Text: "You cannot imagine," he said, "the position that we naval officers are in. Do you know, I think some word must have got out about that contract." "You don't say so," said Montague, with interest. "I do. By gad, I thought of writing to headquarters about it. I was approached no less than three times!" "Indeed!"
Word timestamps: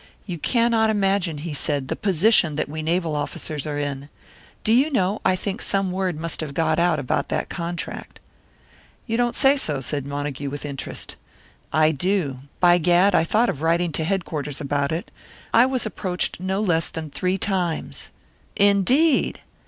"You 0.25 0.39
cannot 0.39 0.89
imagine," 0.89 1.37
he 1.37 1.53
said, 1.53 1.87
"the 1.87 1.95
position 1.95 2.55
that 2.55 2.67
we 2.67 2.81
naval 2.81 3.15
officers 3.15 3.67
are 3.67 3.77
in. 3.77 4.09
Do 4.63 4.73
you 4.73 4.89
know, 4.91 5.21
I 5.23 5.35
think 5.35 5.61
some 5.61 5.91
word 5.91 6.19
must 6.19 6.41
have 6.41 6.55
got 6.55 6.79
out 6.79 6.97
about 6.97 7.29
that 7.29 7.49
contract." 7.49 8.19
"You 9.05 9.15
don't 9.15 9.35
say 9.35 9.55
so," 9.55 9.79
said 9.79 10.07
Montague, 10.07 10.49
with 10.49 10.65
interest. 10.65 11.17
"I 11.71 11.91
do. 11.91 12.39
By 12.59 12.79
gad, 12.79 13.13
I 13.13 13.23
thought 13.23 13.49
of 13.49 13.61
writing 13.61 13.91
to 13.91 14.03
headquarters 14.03 14.59
about 14.59 14.91
it. 14.91 15.11
I 15.53 15.67
was 15.67 15.85
approached 15.85 16.39
no 16.39 16.61
less 16.61 16.89
than 16.89 17.11
three 17.11 17.37
times!" 17.37 18.09
"Indeed!" 18.55 19.41